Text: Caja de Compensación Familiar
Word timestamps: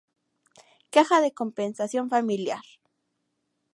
Caja 0.89 1.21
de 1.21 1.31
Compensación 1.31 2.09
Familiar 2.09 2.63